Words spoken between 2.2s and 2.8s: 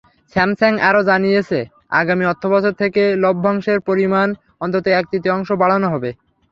অর্থবছর